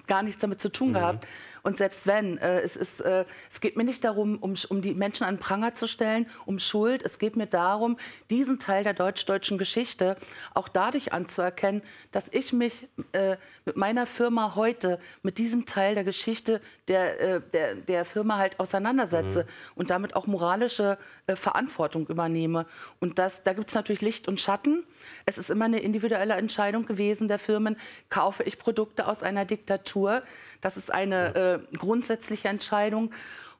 gar 0.06 0.22
nichts 0.22 0.40
damit 0.40 0.60
zu 0.60 0.70
tun 0.70 0.88
mhm. 0.88 0.94
gehabt. 0.94 1.26
Und 1.68 1.76
selbst 1.76 2.06
wenn, 2.06 2.38
äh, 2.38 2.62
es, 2.62 2.76
ist, 2.76 3.02
äh, 3.02 3.26
es 3.52 3.60
geht 3.60 3.76
mir 3.76 3.84
nicht 3.84 4.02
darum, 4.02 4.38
um, 4.38 4.54
um 4.70 4.80
die 4.80 4.94
Menschen 4.94 5.24
an 5.24 5.36
Pranger 5.36 5.74
zu 5.74 5.86
stellen, 5.86 6.26
um 6.46 6.58
Schuld. 6.58 7.02
Es 7.02 7.18
geht 7.18 7.36
mir 7.36 7.46
darum, 7.46 7.98
diesen 8.30 8.58
Teil 8.58 8.84
der 8.84 8.94
deutsch-deutschen 8.94 9.58
Geschichte 9.58 10.16
auch 10.54 10.68
dadurch 10.68 11.12
anzuerkennen, 11.12 11.82
dass 12.10 12.28
ich 12.30 12.54
mich 12.54 12.88
äh, 13.12 13.36
mit 13.66 13.76
meiner 13.76 14.06
Firma 14.06 14.54
heute 14.54 14.98
mit 15.22 15.36
diesem 15.36 15.66
Teil 15.66 15.94
der 15.94 16.04
Geschichte 16.04 16.62
der, 16.88 17.20
äh, 17.20 17.40
der, 17.52 17.74
der 17.74 18.06
Firma 18.06 18.38
halt 18.38 18.58
auseinandersetze 18.60 19.40
mhm. 19.42 19.72
und 19.74 19.90
damit 19.90 20.16
auch 20.16 20.26
moralische 20.26 20.96
äh, 21.26 21.36
Verantwortung 21.36 22.06
übernehme. 22.06 22.64
Und 22.98 23.18
das, 23.18 23.42
da 23.42 23.52
gibt 23.52 23.68
es 23.68 23.74
natürlich 23.74 24.00
Licht 24.00 24.26
und 24.26 24.40
Schatten. 24.40 24.84
Es 25.26 25.36
ist 25.36 25.50
immer 25.50 25.66
eine 25.66 25.80
individuelle 25.80 26.32
Entscheidung 26.32 26.86
gewesen 26.86 27.28
der 27.28 27.38
Firmen, 27.38 27.76
kaufe 28.08 28.42
ich 28.42 28.58
Produkte 28.58 29.06
aus 29.06 29.22
einer 29.22 29.44
Diktatur. 29.44 30.22
Das 30.62 30.78
ist 30.78 30.90
eine 30.90 31.34
äh, 31.34 31.57
grundsätzliche 31.76 32.48
Entscheidung. 32.48 33.12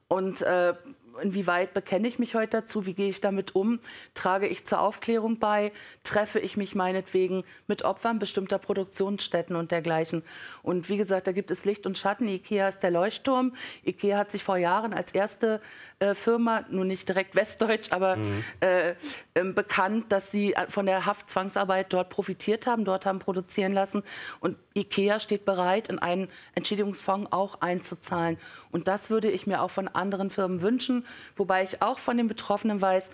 Und 0.07 0.41
äh, 0.41 0.73
inwieweit 1.21 1.73
bekenne 1.73 2.07
ich 2.07 2.19
mich 2.19 2.35
heute 2.35 2.61
dazu? 2.61 2.85
Wie 2.85 2.93
gehe 2.93 3.09
ich 3.09 3.21
damit 3.21 3.55
um? 3.55 3.79
Trage 4.13 4.47
ich 4.47 4.65
zur 4.65 4.81
Aufklärung 4.81 5.39
bei? 5.39 5.71
Treffe 6.03 6.39
ich 6.39 6.57
mich 6.57 6.75
meinetwegen 6.75 7.43
mit 7.67 7.83
Opfern 7.83 8.19
bestimmter 8.19 8.57
Produktionsstätten 8.57 9.55
und 9.55 9.71
dergleichen? 9.71 10.23
Und 10.63 10.89
wie 10.89 10.97
gesagt, 10.97 11.27
da 11.27 11.31
gibt 11.31 11.51
es 11.51 11.65
Licht 11.65 11.85
und 11.85 11.97
Schatten. 11.97 12.27
IKEA 12.27 12.69
ist 12.69 12.79
der 12.79 12.91
Leuchtturm. 12.91 13.53
IKEA 13.85 14.17
hat 14.17 14.31
sich 14.31 14.43
vor 14.43 14.57
Jahren 14.57 14.93
als 14.93 15.13
erste 15.13 15.61
äh, 15.99 16.15
Firma, 16.15 16.65
nun 16.69 16.87
nicht 16.87 17.07
direkt 17.07 17.35
westdeutsch, 17.35 17.91
aber 17.91 18.15
mhm. 18.15 18.43
äh, 18.61 18.89
äh, 18.89 18.95
bekannt, 19.43 20.11
dass 20.11 20.31
sie 20.31 20.53
äh, 20.53 20.67
von 20.69 20.85
der 20.85 21.05
Haftzwangsarbeit 21.05 21.91
dort 21.93 22.09
profitiert 22.09 22.67
haben, 22.67 22.85
dort 22.85 23.05
haben 23.05 23.19
produzieren 23.19 23.73
lassen. 23.73 24.03
Und 24.39 24.57
IKEA 24.75 25.19
steht 25.19 25.45
bereit, 25.45 25.89
in 25.89 25.99
einen 25.99 26.29
Entschädigungsfonds 26.55 27.31
auch 27.31 27.61
einzuzahlen. 27.61 28.37
Und 28.71 28.87
das 28.87 29.09
würde 29.09 29.29
ich 29.29 29.47
mir 29.47 29.61
auch 29.61 29.71
von 29.71 29.87
anderen 29.87 30.29
Firmen 30.29 30.61
wünschen, 30.61 30.98
wobei 31.35 31.63
ich 31.63 31.81
auch 31.81 31.99
von 31.99 32.17
den 32.17 32.27
Betroffenen 32.27 32.81
weiß, 32.81 33.09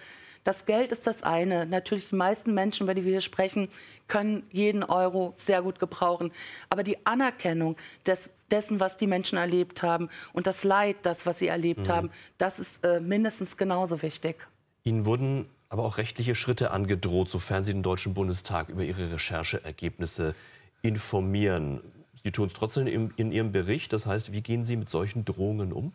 das 0.46 0.65
Geld 0.65 0.92
ist 0.92 1.08
das 1.08 1.24
eine. 1.24 1.65
Natürlich, 1.65 2.10
die 2.10 2.15
meisten 2.15 2.54
Menschen, 2.54 2.84
über 2.84 2.94
die 2.94 3.04
wir 3.04 3.13
hier 3.13 3.22
sprechen, 3.22 3.68
können 4.08 4.44
jeden 4.51 4.84
Euro 4.84 5.34
sehr 5.38 5.63
gut 5.63 5.80
gebrauchen. 5.80 6.32
Aber 6.70 6.84
die 6.84 7.04
Anerkennung 7.06 7.77
des, 8.06 8.30
dessen, 8.51 8.80
was 8.80 8.96
die 8.96 9.08
Menschen 9.08 9.39
erlebt 9.39 9.82
haben 9.82 10.10
und 10.34 10.46
das 10.46 10.63
Leid, 10.63 10.98
das, 11.01 11.25
was 11.25 11.39
sie 11.39 11.48
erlebt 11.48 11.88
mhm. 11.88 11.92
haben, 11.92 12.12
das 12.38 12.60
ist 12.60 12.84
äh, 12.86 13.00
mindestens 13.00 13.58
genauso 13.58 14.04
wichtig. 14.04 14.48
Ihnen 14.84 15.06
wurden 15.06 15.50
aber 15.70 15.84
auch 15.84 15.98
rechtliche 15.98 16.36
Schritte 16.36 16.70
angedroht, 16.70 17.30
sofern 17.30 17.63
Sie 17.63 17.74
den 17.74 17.82
Deutschen 17.82 18.13
Bundestag 18.13 18.70
über 18.70 18.84
Ihre 18.84 19.12
Rechercheergebnisse 19.12 20.36
informieren. 20.84 21.82
Sie 22.24 22.32
tun 22.32 22.48
es 22.48 22.54
trotzdem 22.54 22.86
in, 22.86 23.12
in 23.18 23.32
Ihrem 23.32 23.51
Bericht. 23.51 23.94
Das 23.94 24.06
heißt, 24.06 24.32
wie 24.32 24.42
gehen 24.42 24.63
Sie 24.63 24.75
mit 24.75 24.92
solchen 24.92 25.25
Drohungen 25.25 25.74
um? 25.74 25.92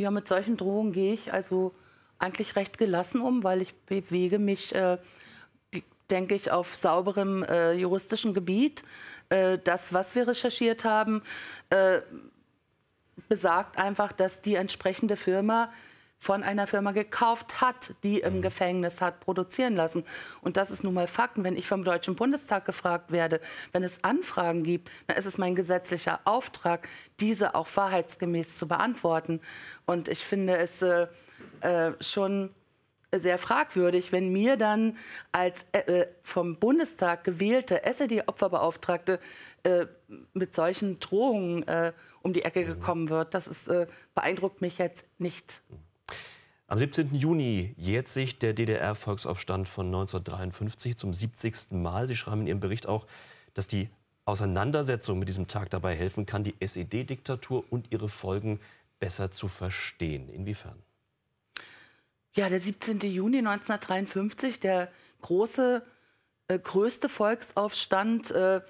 Ja, 0.00 0.10
mit 0.10 0.26
solchen 0.26 0.56
Drohungen 0.56 0.92
gehe 0.92 1.12
ich 1.12 1.30
also 1.30 1.74
eigentlich 2.18 2.56
recht 2.56 2.78
gelassen 2.78 3.20
um, 3.20 3.44
weil 3.44 3.60
ich 3.60 3.74
bewege 3.74 4.38
mich, 4.38 4.74
äh, 4.74 4.96
denke 6.08 6.34
ich, 6.34 6.50
auf 6.50 6.74
sauberem 6.74 7.42
äh, 7.42 7.74
juristischen 7.74 8.32
Gebiet. 8.32 8.82
Äh, 9.28 9.58
das, 9.62 9.92
was 9.92 10.14
wir 10.14 10.26
recherchiert 10.26 10.84
haben, 10.84 11.20
äh, 11.68 12.00
besagt 13.28 13.76
einfach, 13.76 14.12
dass 14.12 14.40
die 14.40 14.54
entsprechende 14.54 15.16
Firma 15.16 15.70
von 16.20 16.42
einer 16.42 16.66
Firma 16.66 16.92
gekauft 16.92 17.62
hat, 17.62 17.94
die 18.02 18.20
im 18.20 18.36
mhm. 18.36 18.42
Gefängnis 18.42 19.00
hat 19.00 19.20
produzieren 19.20 19.74
lassen. 19.74 20.04
Und 20.42 20.58
das 20.58 20.70
ist 20.70 20.84
nun 20.84 20.92
mal 20.92 21.08
Fakten. 21.08 21.44
Wenn 21.44 21.56
ich 21.56 21.66
vom 21.66 21.82
Deutschen 21.82 22.14
Bundestag 22.14 22.66
gefragt 22.66 23.10
werde, 23.10 23.40
wenn 23.72 23.82
es 23.82 24.04
Anfragen 24.04 24.62
gibt, 24.62 24.90
dann 25.06 25.16
ist 25.16 25.24
es 25.24 25.38
mein 25.38 25.54
gesetzlicher 25.54 26.20
Auftrag, 26.24 26.86
diese 27.20 27.54
auch 27.54 27.66
wahrheitsgemäß 27.74 28.54
zu 28.54 28.68
beantworten. 28.68 29.40
Und 29.86 30.08
ich 30.08 30.18
finde 30.18 30.58
es 30.58 30.82
äh, 30.82 31.06
äh, 31.62 31.92
schon 32.00 32.50
sehr 33.12 33.38
fragwürdig, 33.38 34.12
wenn 34.12 34.30
mir 34.30 34.58
dann 34.58 34.98
als 35.32 35.66
äh, 35.72 35.78
äh 35.78 36.06
vom 36.22 36.58
Bundestag 36.58 37.24
gewählte 37.24 37.82
SED-Opferbeauftragte 37.82 39.20
äh, 39.62 39.86
mit 40.34 40.54
solchen 40.54 41.00
Drohungen 41.00 41.66
äh, 41.66 41.92
um 42.20 42.34
die 42.34 42.42
Ecke 42.42 42.60
mhm. 42.60 42.66
gekommen 42.66 43.08
wird. 43.08 43.32
Das 43.32 43.46
ist, 43.46 43.70
beeindruckt 44.14 44.60
mich 44.60 44.76
jetzt 44.76 45.06
nicht. 45.18 45.62
Am 46.70 46.78
17. 46.78 47.16
Juni 47.16 47.74
jährt 47.78 48.06
sich 48.06 48.38
der 48.38 48.52
DDR-Volksaufstand 48.52 49.68
von 49.68 49.86
1953 49.86 50.96
zum 50.96 51.12
70. 51.12 51.72
Mal. 51.72 52.06
Sie 52.06 52.14
schreiben 52.14 52.42
in 52.42 52.46
Ihrem 52.46 52.60
Bericht 52.60 52.86
auch, 52.86 53.08
dass 53.54 53.66
die 53.66 53.90
Auseinandersetzung 54.24 55.18
mit 55.18 55.28
diesem 55.28 55.48
Tag 55.48 55.70
dabei 55.70 55.96
helfen 55.96 56.26
kann, 56.26 56.44
die 56.44 56.54
SED-Diktatur 56.60 57.64
und 57.70 57.90
ihre 57.90 58.08
Folgen 58.08 58.60
besser 59.00 59.32
zu 59.32 59.48
verstehen. 59.48 60.28
Inwiefern? 60.28 60.80
Ja, 62.36 62.48
der 62.48 62.60
17. 62.60 63.00
Juni 63.00 63.38
1953, 63.38 64.60
der 64.60 64.92
große, 65.22 65.84
äh, 66.46 66.58
größte 66.60 67.08
Volksaufstand 67.08 68.30
äh, 68.30 68.60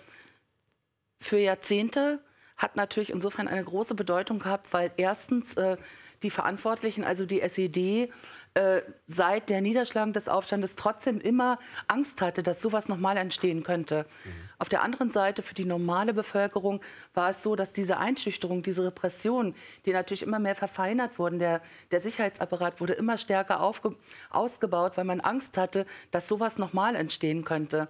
für 1.19 1.39
Jahrzehnte, 1.39 2.21
hat 2.57 2.77
natürlich 2.77 3.11
insofern 3.11 3.47
eine 3.47 3.63
große 3.63 3.95
Bedeutung 3.95 4.39
gehabt, 4.39 4.73
weil 4.73 4.91
erstens 4.97 5.55
äh, 5.59 5.77
die 6.23 6.31
Verantwortlichen, 6.31 7.05
also 7.05 7.27
die 7.27 7.41
SED, 7.41 8.11
äh, 8.55 8.83
seit 9.07 9.49
der 9.49 9.61
Niederschlagung 9.61 10.13
des 10.13 10.29
Aufstandes 10.29 10.75
trotzdem 10.75 11.21
immer 11.21 11.61
Angst 11.87 12.21
hatte, 12.21 12.43
dass 12.43 12.61
sowas 12.61 12.89
nochmal 12.89 13.17
entstehen 13.17 13.63
könnte. 13.63 14.07
Mhm. 14.25 14.31
Auf 14.59 14.69
der 14.69 14.83
anderen 14.83 15.13
Seite, 15.13 15.43
für 15.43 15.55
die 15.55 15.65
normale 15.65 16.13
Bevölkerung 16.13 16.81
war 17.15 17.31
es 17.31 17.45
so, 17.45 17.55
dass 17.55 17.73
diese 17.73 17.99
Einschüchterung, 17.99 18.65
diese 18.65 18.85
Repression, 18.85 19.55
die 19.87 19.93
natürlich 19.93 20.25
immer 20.25 20.41
mehr 20.41 20.57
verfeinert 20.57 21.19
wurden, 21.19 21.39
der, 21.39 21.63
der 21.93 22.01
Sicherheitsapparat 22.01 22.81
wurde 22.81 22.95
immer 22.95 23.19
stärker 23.19 23.61
aufge, 23.61 23.95
ausgebaut, 24.31 24.97
weil 24.97 25.05
man 25.05 25.21
Angst 25.21 25.57
hatte, 25.57 25.87
dass 26.11 26.27
sowas 26.27 26.59
nochmal 26.59 26.97
entstehen 26.97 27.45
könnte. 27.45 27.87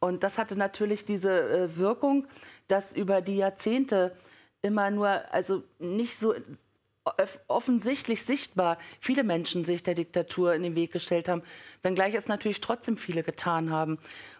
Und 0.00 0.24
das 0.24 0.38
hatte 0.38 0.56
natürlich 0.56 1.04
diese 1.04 1.30
äh, 1.30 1.76
Wirkung, 1.76 2.26
dass 2.66 2.92
über 2.92 3.20
die 3.20 3.36
Jahrzehnte 3.36 4.16
immer 4.60 4.90
nur, 4.90 5.22
also 5.30 5.62
nicht 5.78 6.18
so 6.18 6.34
offensichtlich 7.48 8.24
sichtbar 8.24 8.78
viele 9.00 9.24
Menschen 9.24 9.64
sich 9.64 9.82
der 9.82 9.94
Diktatur 9.94 10.54
in 10.54 10.62
den 10.62 10.74
Weg 10.74 10.92
gestellt 10.92 11.28
haben, 11.28 11.42
wenngleich 11.82 12.14
es 12.14 12.28
natürlich 12.28 12.60
trotzdem 12.60 12.96
viele 12.96 13.22
getan 13.22 13.70
haben. 13.70 13.98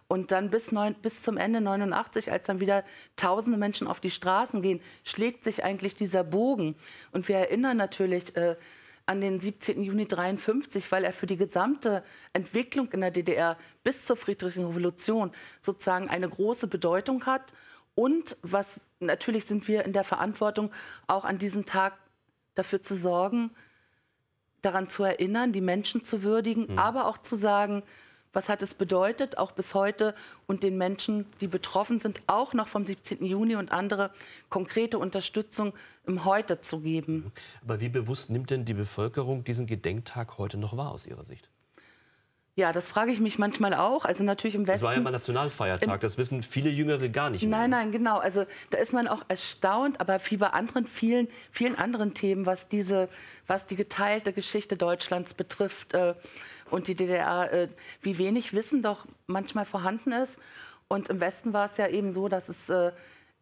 Und 0.09 0.33
dann 0.33 0.51
bis, 0.51 0.73
neun, 0.73 0.95
bis 0.95 1.23
zum 1.23 1.37
Ende 1.37 1.61
89, 1.61 2.33
als 2.33 2.47
dann 2.47 2.59
wieder 2.59 2.85
tausende 3.15 3.59
Menschen 3.59 3.87
auf 3.87 4.01
die 4.01 4.11
Straßen 4.11 4.61
gehen, 4.61 4.81
schlägt 5.05 5.45
sich 5.45 5.63
eigentlich 5.63 5.95
dieser 5.95 6.25
Bogen. 6.25 6.75
Und 7.13 7.29
wir 7.29 7.37
erinnern 7.37 7.77
natürlich 7.77 8.35
äh, 8.35 8.57
an 9.07 9.21
den 9.21 9.41
17. 9.41 9.83
Juni 9.83 10.07
53, 10.07 10.91
weil 10.91 11.05
er 11.05 11.13
für 11.13 11.27
die 11.27 11.37
gesamte 11.37 12.03
Entwicklung 12.33 12.91
in 12.93 13.01
der 13.01 13.11
DDR 13.11 13.57
bis 13.85 14.05
zur 14.05 14.17
Friedrichischen 14.17 14.67
Revolution 14.67 15.33
sozusagen 15.61 16.09
eine 16.09 16.29
große 16.29 16.67
Bedeutung 16.67 17.27
hat. 17.27 17.53
Und 17.95 18.37
was 18.43 18.81
natürlich 19.01 19.45
sind 19.45 19.67
wir 19.69 19.85
in 19.85 19.93
der 19.93 20.05
Verantwortung, 20.05 20.73
auch 21.07 21.25
an 21.25 21.39
diesem 21.39 21.67
Tag 21.67 21.99
dafür 22.55 22.83
zu 22.83 22.97
sorgen, 22.97 23.51
daran 24.63 24.89
zu 24.89 25.05
erinnern, 25.05 25.53
die 25.53 25.61
Menschen 25.61 26.05
zu 26.05 26.23
würdigen, 26.23 26.73
mhm. 26.73 26.79
aber 26.79 27.07
auch 27.07 27.19
zu 27.19 27.37
sagen, 27.37 27.83
was 28.33 28.49
hat 28.49 28.63
es 28.63 28.75
bedeutet, 28.75 29.39
auch 29.39 29.53
bis 29.53 29.75
heute 29.75 30.15
und 30.47 30.63
den 30.63 30.79
Menschen, 30.79 31.27
die 31.41 31.49
betroffen 31.49 31.99
sind, 31.99 32.23
auch 32.29 32.55
noch 32.55 32.69
vom 32.69 32.85
17. 32.85 33.25
Juni 33.25 33.57
und 33.57 33.73
andere 33.73 34.11
konkrete 34.49 34.99
Unterstützung 34.99 35.73
im 36.07 36.25
Heute 36.25 36.61
zu 36.61 36.81
geben. 36.81 37.15
Mhm. 37.15 37.33
Aber 37.63 37.81
wie 37.81 37.89
bewusst 37.89 38.31
nimmt 38.31 38.51
denn 38.51 38.65
die 38.65 38.75
Bevölkerung 38.75 39.45
diesen 39.45 39.67
Gedenktag 39.67 40.39
heute 40.39 40.59
noch 40.59 40.77
wahr 40.77 40.93
aus 40.93 41.07
Ihrer 41.07 41.25
Sicht? 41.25 41.49
Ja, 42.57 42.73
das 42.73 42.89
frage 42.89 43.13
ich 43.13 43.21
mich 43.21 43.39
manchmal 43.39 43.75
auch. 43.75 44.05
Also 44.05 44.25
natürlich 44.25 44.55
im 44.55 44.67
Westen. 44.67 44.81
Das 44.81 44.83
war 44.83 44.95
ja 44.95 45.01
mal 45.01 45.13
Nationalfeiertag. 45.13 46.01
Das 46.01 46.19
wissen 46.19 46.43
viele 46.43 46.69
Jüngere 46.69 47.09
gar 47.09 47.31
nicht 47.31 47.43
mehr. 47.43 47.59
Nein, 47.59 47.71
nein, 47.71 47.93
genau. 47.93 48.19
Also 48.19 48.45
da 48.71 48.79
ist 48.79 48.93
man 48.93 49.07
auch 49.09 49.23
erstaunt, 49.29 50.01
aber 50.01 50.21
wie 50.29 50.37
bei 50.37 50.49
anderen 50.49 50.87
vielen, 50.87 51.29
vielen 51.51 51.77
anderen 51.77 52.13
Themen, 52.13 52.47
was 52.47 52.69
diese, 52.69 53.09
was 53.47 53.67
die 53.67 53.77
geteilte 53.77 54.33
Geschichte 54.33 54.77
Deutschlands 54.77 55.33
betrifft 55.35 55.95
äh, 55.95 56.15
und 56.71 56.89
die 56.89 56.95
DDR, 56.95 57.53
äh, 57.53 57.69
wie 58.03 58.19
wenig 58.19 58.53
Wissen 58.53 58.83
doch 58.83 59.07
manchmal 59.27 59.65
vorhanden 59.65 60.13
ist. 60.13 60.37
Und 60.89 61.09
im 61.09 61.21
Westen 61.21 61.53
war 61.53 61.67
es 61.67 61.77
ja 61.77 61.87
eben 61.87 62.13
so, 62.13 62.29
dass 62.29 62.49
es 62.49 62.69
äh, 62.69 62.91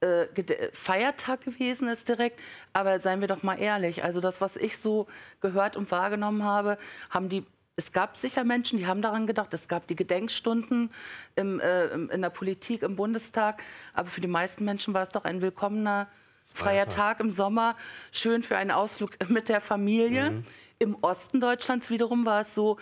äh, 0.00 0.70
Feiertag 0.72 1.40
gewesen 1.40 1.88
ist 1.88 2.08
direkt. 2.08 2.38
Aber 2.72 2.98
seien 3.00 3.20
wir 3.20 3.28
doch 3.28 3.42
mal 3.42 3.58
ehrlich, 3.58 4.04
also 4.04 4.20
das, 4.20 4.40
was 4.40 4.56
ich 4.56 4.78
so 4.78 5.06
gehört 5.40 5.76
und 5.76 5.90
wahrgenommen 5.90 6.44
habe, 6.44 6.78
haben 7.10 7.28
die 7.28 7.44
es 7.78 7.92
gab 7.92 8.16
sicher 8.16 8.42
Menschen, 8.42 8.76
die 8.76 8.88
haben 8.88 9.02
daran 9.02 9.28
gedacht. 9.28 9.54
Es 9.54 9.68
gab 9.68 9.86
die 9.86 9.94
Gedenkstunden 9.94 10.90
im, 11.36 11.60
äh, 11.60 11.86
in 11.86 12.20
der 12.20 12.30
Politik, 12.30 12.82
im 12.82 12.96
Bundestag. 12.96 13.62
Aber 13.94 14.10
für 14.10 14.20
die 14.20 14.26
meisten 14.26 14.64
Menschen 14.64 14.94
war 14.94 15.02
es 15.02 15.10
doch 15.10 15.24
ein 15.24 15.40
willkommener 15.42 16.08
freier 16.42 16.88
Tag, 16.88 17.20
im 17.20 17.30
Sommer. 17.30 17.76
Schön 18.10 18.42
für 18.42 18.56
einen 18.56 18.72
Ausflug 18.72 19.12
mit 19.28 19.48
der 19.48 19.60
Familie. 19.60 20.30
Mhm. 20.32 20.44
Im 20.80 20.96
Osten 21.02 21.40
Deutschlands 21.40 21.88
wiederum 21.88 22.26
war 22.26 22.40
es 22.40 22.52
so, 22.52 22.78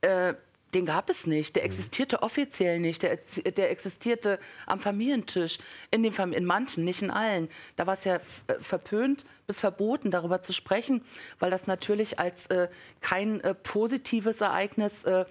äh, 0.00 0.34
den 0.74 0.86
gab 0.86 1.08
es 1.08 1.26
nicht. 1.26 1.56
Der 1.56 1.62
mhm. 1.62 1.66
existierte 1.66 2.22
offiziell 2.22 2.78
nicht. 2.80 3.02
Der, 3.02 3.18
der 3.56 3.70
existierte 3.70 4.38
am 4.66 4.80
Familientisch. 4.80 5.58
In, 5.90 6.02
den 6.02 6.12
Fam 6.12 6.32
in 6.32 6.44
manchen, 6.44 6.84
nicht 6.84 7.02
in 7.02 7.10
allen. 7.10 7.48
Da 7.76 7.86
war 7.86 7.94
es 7.94 8.04
ja 8.04 8.16
äh, 8.16 8.20
verpönt 8.60 9.24
bis 9.46 9.60
verboten, 9.60 10.10
darüber 10.10 10.42
zu 10.42 10.52
sprechen, 10.52 11.02
weil 11.38 11.50
das 11.50 11.66
natürlich 11.66 12.18
als 12.18 12.46
äh, 12.48 12.68
kein 13.00 13.40
äh, 13.40 13.54
positives 13.54 14.40
Ereignis 14.40 15.04
äh, 15.04 15.24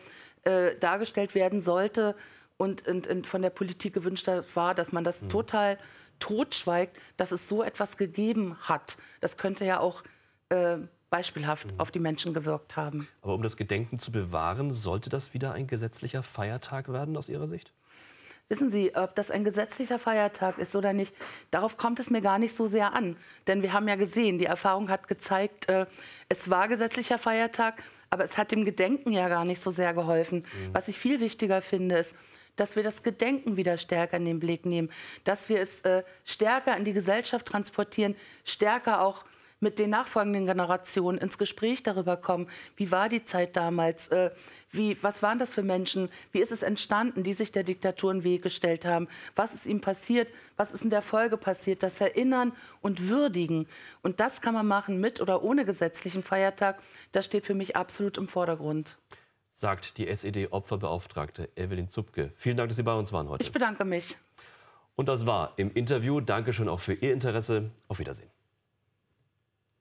äh 0.43 0.77
dargestellt 0.79 1.35
werden 1.35 1.61
sollte 1.61 2.15
und, 2.57 2.87
und, 2.87 3.07
und, 3.07 3.27
von 3.27 3.41
der 3.41 3.49
Politik 3.49 3.93
gewünscht 3.93 4.29
war, 4.53 4.73
dass 4.73 4.91
man 4.91 5.03
das 5.03 5.21
mhm. 5.21 5.29
total 5.29 5.77
totschweigt, 6.19 6.95
dass 7.17 7.31
es 7.31 7.49
so 7.49 7.61
etwas 7.61 7.97
gegeben 7.97 8.57
hat. 8.61 8.97
Das 9.19 9.37
könnte 9.37 9.65
ja 9.65 9.79
auch 9.79 10.03
äh, 10.49 10.77
beispielhaft 11.15 11.67
auf 11.77 11.91
die 11.91 11.99
Menschen 11.99 12.33
gewirkt 12.33 12.75
haben. 12.75 13.07
Aber 13.21 13.35
um 13.35 13.41
das 13.41 13.55
Gedenken 13.55 13.99
zu 13.99 14.11
bewahren, 14.11 14.71
sollte 14.71 15.09
das 15.09 15.33
wieder 15.33 15.53
ein 15.53 15.65
gesetzlicher 15.65 16.23
Feiertag 16.23 16.91
werden 16.91 17.15
aus 17.15 17.29
Ihrer 17.29 17.47
Sicht? 17.47 17.71
Wissen 18.49 18.69
Sie, 18.69 18.93
ob 18.95 19.15
das 19.15 19.31
ein 19.31 19.45
gesetzlicher 19.45 19.97
Feiertag 19.97 20.57
ist 20.57 20.75
oder 20.75 20.91
nicht, 20.91 21.15
darauf 21.51 21.77
kommt 21.77 21.99
es 21.99 22.09
mir 22.09 22.21
gar 22.21 22.37
nicht 22.37 22.55
so 22.55 22.67
sehr 22.67 22.93
an. 22.93 23.15
Denn 23.47 23.61
wir 23.61 23.71
haben 23.71 23.87
ja 23.87 23.95
gesehen, 23.95 24.37
die 24.39 24.45
Erfahrung 24.45 24.89
hat 24.89 25.07
gezeigt, 25.07 25.69
äh, 25.69 25.85
es 26.27 26.49
war 26.49 26.67
gesetzlicher 26.67 27.17
Feiertag, 27.17 27.81
aber 28.09 28.25
es 28.25 28.37
hat 28.37 28.51
dem 28.51 28.65
Gedenken 28.65 29.13
ja 29.13 29.29
gar 29.29 29.45
nicht 29.45 29.61
so 29.61 29.71
sehr 29.71 29.93
geholfen. 29.93 30.39
Mhm. 30.39 30.73
Was 30.73 30.89
ich 30.89 30.99
viel 30.99 31.21
wichtiger 31.21 31.61
finde, 31.61 31.99
ist, 31.99 32.13
dass 32.57 32.75
wir 32.75 32.83
das 32.83 33.03
Gedenken 33.03 33.55
wieder 33.55 33.77
stärker 33.77 34.17
in 34.17 34.25
den 34.25 34.39
Blick 34.41 34.65
nehmen, 34.65 34.91
dass 35.23 35.47
wir 35.47 35.61
es 35.61 35.79
äh, 35.81 36.03
stärker 36.25 36.75
in 36.75 36.83
die 36.83 36.93
Gesellschaft 36.93 37.45
transportieren, 37.45 38.15
stärker 38.43 39.01
auch 39.01 39.23
mit 39.59 39.79
den 39.79 39.89
nachfolgenden 39.89 40.45
Generationen 40.45 41.17
ins 41.17 41.37
Gespräch 41.37 41.83
darüber 41.83 42.17
kommen, 42.17 42.47
wie 42.75 42.91
war 42.91 43.09
die 43.09 43.25
Zeit 43.25 43.55
damals, 43.55 44.09
äh, 44.09 44.31
wie, 44.71 44.97
was 45.01 45.23
waren 45.23 45.39
das 45.39 45.53
für 45.53 45.63
Menschen, 45.63 46.09
wie 46.31 46.39
ist 46.39 46.51
es 46.51 46.63
entstanden, 46.63 47.23
die 47.23 47.33
sich 47.33 47.51
der 47.51 47.63
Diktatur 47.63 48.11
in 48.11 48.19
den 48.19 48.23
Weg 48.23 48.41
gestellt 48.41 48.85
haben, 48.85 49.07
was 49.35 49.53
ist 49.53 49.65
ihnen 49.65 49.81
passiert, 49.81 50.27
was 50.57 50.71
ist 50.71 50.83
in 50.83 50.89
der 50.89 51.01
Folge 51.01 51.37
passiert, 51.37 51.83
das 51.83 51.99
Erinnern 52.01 52.53
und 52.81 53.09
Würdigen. 53.09 53.67
Und 54.01 54.19
das 54.19 54.41
kann 54.41 54.53
man 54.53 54.67
machen 54.67 54.99
mit 54.99 55.21
oder 55.21 55.43
ohne 55.43 55.65
gesetzlichen 55.65 56.23
Feiertag, 56.23 56.81
das 57.11 57.25
steht 57.25 57.45
für 57.45 57.55
mich 57.55 57.75
absolut 57.75 58.17
im 58.17 58.27
Vordergrund 58.27 58.97
sagt 59.55 59.97
die 59.97 60.09
SED-Opferbeauftragte 60.09 61.49
Evelyn 61.55 61.87
Zupke. 61.87 62.33
Vielen 62.35 62.57
Dank, 62.57 62.69
dass 62.69 62.75
Sie 62.75 62.83
bei 62.83 62.93
uns 62.93 63.13
waren 63.13 63.29
heute. 63.29 63.41
Ich 63.41 63.53
bedanke 63.53 63.85
mich. 63.85 64.17
Und 64.95 65.07
das 65.07 65.25
war 65.25 65.53
im 65.55 65.71
Interview. 65.73 66.19
Dankeschön 66.19 66.67
auch 66.67 66.81
für 66.81 66.93
Ihr 66.93 67.13
Interesse. 67.13 67.71
Auf 67.87 67.99
Wiedersehen. 67.99 68.29